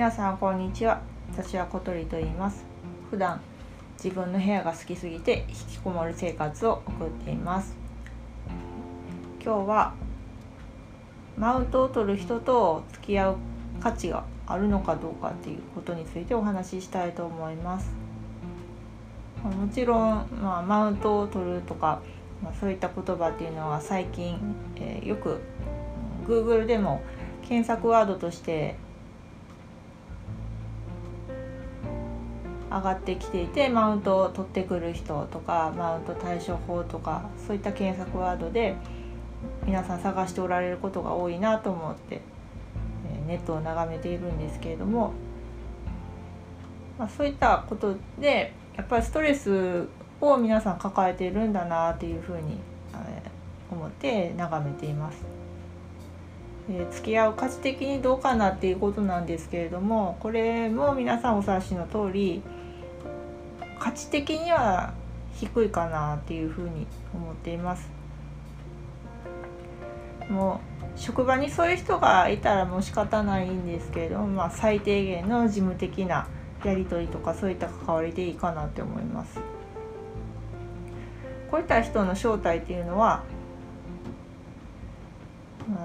[0.00, 1.02] 皆さんこんにちは。
[1.30, 2.64] 私は小鳥と言います。
[3.10, 3.38] 普段
[4.02, 7.76] 自分の部屋が好きすぎて引きこもる生活を送っています。
[9.44, 9.92] 今日は
[11.36, 13.36] マウントを取る人と付き合う
[13.78, 17.90] 価値があるのかどうかっていうことについてお話ししたいと思います。
[19.44, 22.00] もちろん、まあ、マウントを取るとか、
[22.42, 24.38] まあ、そういった言葉っていうのは最近、
[24.76, 25.42] えー、よく
[26.26, 27.02] Google でも
[27.42, 28.76] 検索ワードとして
[32.70, 38.76] 上がってきていてマウントを取ってくる人とかマウント対処法とかそういった検索ワードで
[39.66, 42.20] 皆さん探しておられることが多いなと思って
[43.26, 45.12] ネットを眺めているんですけれども、
[46.98, 49.86] まあ、そういったことでやっぱりストレス
[50.20, 52.58] を皆さん抱えているんだなっていうふうに
[53.70, 55.24] 思って眺めています。
[56.68, 62.42] え付き合う価値的にどうかなっていうことなんですけれどもこれも皆さんお察しの通り
[63.78, 64.92] 価値的には
[65.34, 67.90] 低いかなっていうふうに思っています。
[70.28, 70.60] も
[70.94, 76.28] う職場にそういう人がいたらもう仕方ないんですけれども、まあ、最低限の事務的な
[76.64, 79.40] やり取りとかそういった関わりでいいかなって思います。
[81.50, 83.24] こういった人の正体っていうのは、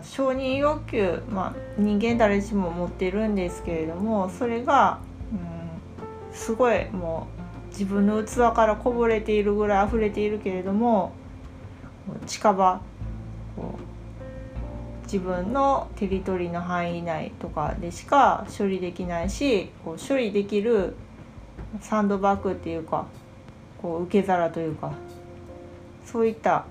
[0.03, 4.99] 承認欲求、まあ、人間誰しも持ってるんですけれどもそれが、
[5.31, 7.27] うん、すごいも
[7.67, 11.13] う自分の器からこぼれているぐらい溢れているけれども
[12.25, 12.81] 近場
[15.03, 20.95] 自分のテリトリーの範囲内とかでしか処理できないしこう処理できる
[21.81, 23.05] サンドバッグっていうか
[23.81, 24.93] こう受け皿というか
[26.05, 26.65] そういった、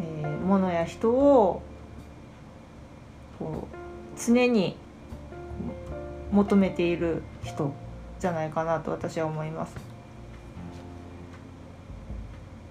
[0.00, 1.62] えー、ものや人を
[3.38, 4.76] こう常に
[6.32, 7.72] 求めている人
[8.18, 9.74] じゃないかなと私は思います。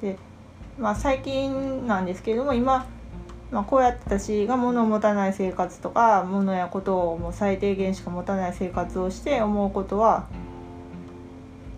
[0.01, 0.17] で
[0.77, 2.87] まあ最近なんですけれども今
[3.51, 10.27] まあ、こうやって私が物を持たない生活とか物やことをもう最低限しか持たない生活をして思うことは、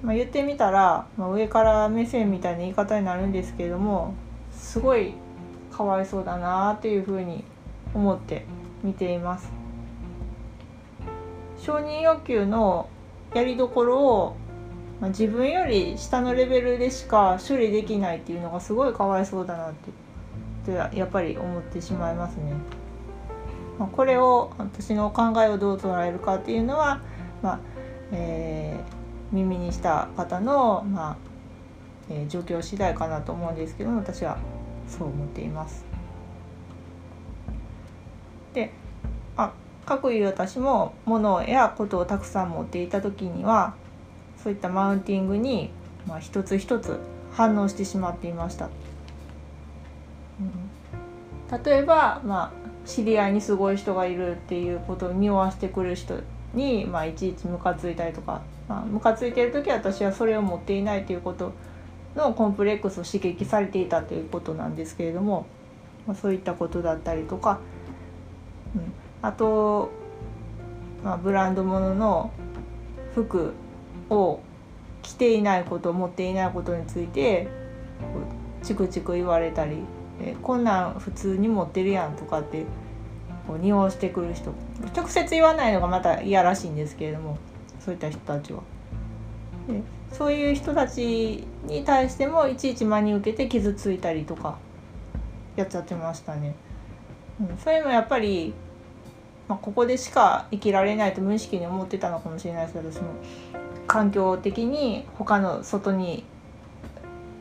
[0.02, 4.14] まあ、言ってみたら、まあ、上から目線みたいな言い方になるんですけれども
[4.52, 5.14] すごい
[5.72, 7.44] かわいそうだなっていうふうに
[7.94, 8.46] 思って
[8.84, 9.52] 見ています。
[11.58, 12.90] 承認欲求の
[13.34, 14.36] やりどころを、
[15.02, 20.08] まあ、自分より下のレベルでしか処理できないっていうのがすごいかわいそうだなって
[20.74, 22.54] ってやっぱり思ってしまいますね。
[23.80, 27.02] まあ、これを私の考えをどう捉えるかっていうのは、
[27.42, 27.60] まあ
[28.12, 31.18] えー、耳にした方の、まあ
[32.10, 34.38] えー、状況次第かなと思うんですけども私は
[34.88, 35.87] そう思っています。
[38.58, 38.72] で
[39.36, 39.54] あ
[39.86, 43.76] かくいう私も物やことをたくさん持っていた時には
[44.42, 45.70] そういったマウンティングに、
[46.08, 47.00] まあ、一つ一つ
[47.32, 48.66] 反応してしまっていました。
[48.66, 50.68] うん
[51.50, 56.20] 例えば、まあ、知り合いにすごい人がいるっていうことを匂わせてくる人
[56.54, 61.54] に、まあ、いちいちムカついたりとか、まあ、ムカついてる時は私はそれを持っていないということ
[62.18, 65.46] のコンプレックスを刺激されていたということなんですけれども、
[66.06, 67.62] まあ、そういったことだったりとか、
[69.22, 69.90] あと、
[71.04, 72.32] まあ、ブランド物の
[73.14, 73.54] 服
[74.10, 74.40] を
[75.02, 77.48] 着ていないこと持っていないことについて
[78.64, 79.78] チクチク言われたり
[80.22, 82.66] え、こんなん普通に持ってるやんとかって
[83.48, 84.52] こう匂わしてくる人
[84.96, 87.38] 直接言わないのがまた嫌らしいんですけれども
[87.80, 88.62] そういった人たちは。
[89.68, 94.58] でそういう人たちに対してもいちいち真に受けて傷ついたりとか
[95.58, 96.56] やっちゃってましたね。
[97.42, 98.54] うん、それもやっぱり、
[99.48, 103.12] まあ、ここでしか生きられないと無意識に思ってたのかもしれないです私も
[103.88, 106.26] 環境的に他の外に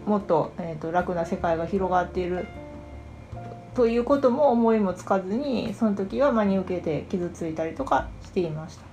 [0.06, 2.46] もっと,、えーと楽な世界が広がっている
[3.74, 8.86] ということも思いもつかずにその時は真に受けて傷ついたりとかしていました。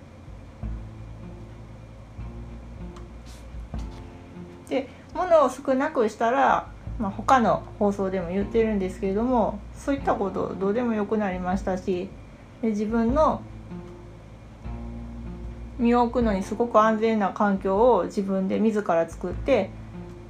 [4.69, 6.67] で物を少なくしたら、
[6.99, 12.09] まあ、他の放送でも言ってるんですけれどもそういったことどうでもよくなりましたし
[12.63, 13.41] で自分の
[15.77, 19.69] 身を置くのにすごく安全な環境を自分で自ら作って、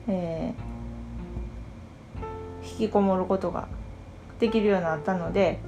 [0.08, 3.68] えー、引きこもることが
[4.40, 5.60] できるようになったので、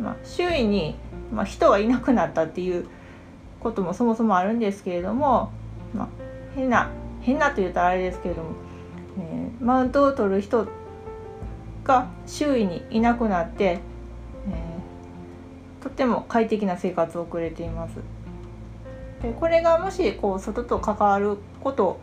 [0.00, 0.96] まあ、周囲に、
[1.32, 2.88] まあ、人はいなくなったっていう
[3.60, 5.52] こともそもそもあるんですけれども、
[5.94, 6.08] まあ、
[6.56, 6.90] 変な
[7.20, 8.50] 変なと言ったらあれですけれども、
[9.20, 10.66] えー、マウントを取る人
[11.84, 13.78] が周囲にいなくなって、
[15.82, 17.96] とても快適な生活を送れています。
[19.22, 22.00] でこれがもしこう外と関わること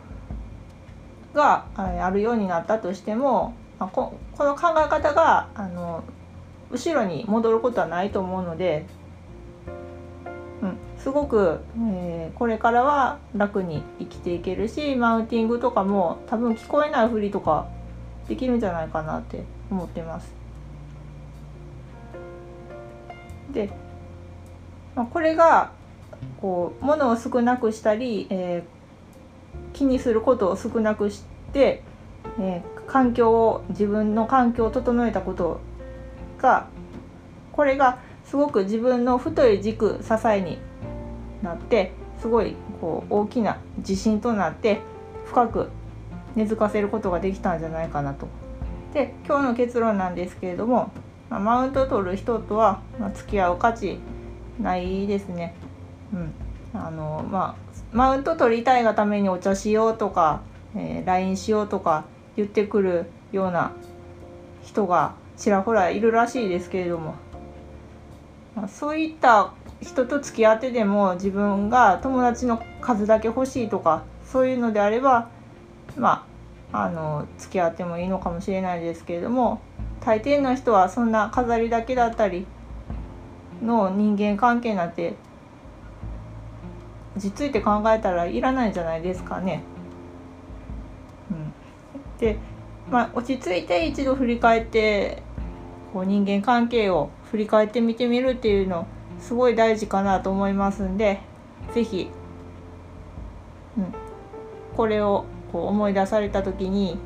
[1.34, 3.88] があるようになったとしても、こ
[4.36, 6.04] この考え方があの
[6.70, 8.86] 後ろに戻ることはないと思うので、
[10.62, 11.60] うん、すごく、
[11.94, 17.68] えー、これからは楽に生きていけるしマウンティングとかも多分聞こえないふりとか
[18.28, 20.39] できるんじゃないかなって思ってます。
[23.52, 23.70] で、
[24.94, 25.72] まあ、これが
[26.40, 31.82] こう物を少なくしたり、えー、気にすることを少なくして、
[32.38, 35.60] えー、環境を自分の環境を整えたこと
[36.38, 36.68] が
[37.52, 40.58] これがすごく自分の太い軸支えに
[41.42, 44.80] なってすごいこう大きな自信となって
[45.26, 45.70] 深く
[46.36, 48.28] 根付かせることができたんじゃないかなと。
[48.94, 50.90] で今日の結論なんですけれども、
[51.30, 53.98] まあ、マウント取る人とは、ま、付き合う価値
[54.60, 55.54] ないですね。
[56.12, 56.32] うん
[56.72, 60.42] あのまあ、マウント取りたいがためにお茶しようとか、
[60.76, 62.04] えー、LINE しようとか
[62.36, 63.72] 言ってくるような
[64.62, 67.14] 人がちらほらいるらしいですけれども、
[68.54, 75.28] まあ、そういった人と付き合ってでも自分が友達の数だけ欲しいとかそういうのであれば
[75.96, 76.26] ま
[76.72, 79.60] ああの付き合ってもいいのかもしれないですけれども
[80.04, 82.46] 大抵の人はそんな飾りだけだったり
[83.62, 85.14] の人間関係なんて
[87.16, 89.62] 実いて考えたらいらないんじゃないですかね。
[91.30, 91.52] うん、
[92.18, 92.38] で、
[92.90, 95.22] まあ、落ち着いて一度振り返って
[95.92, 98.86] こう人間関係を振り返ってみてみるっていうの
[99.18, 101.20] すごい大事かなと思いますんで
[101.74, 102.10] 是非、
[103.76, 103.94] うん、
[104.76, 106.98] これをこう思い出された時に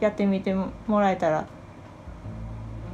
[0.00, 1.46] やってみてもらえたら、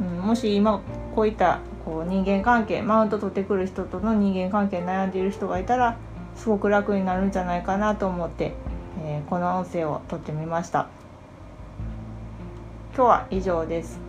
[0.01, 0.81] うん、もし今
[1.15, 5.97] こういったこう人間関係マウント取ってくる人との人間関係悩んでいる人がいたら
[6.35, 8.53] すごく楽になるんじゃないかなと思って、
[9.05, 10.89] えー、この音声を撮ってみました。
[12.95, 14.01] 今日は以上です。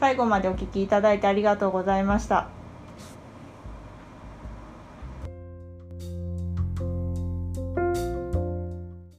[0.00, 2.53] 最後までお聴きいただいてありがとうございました。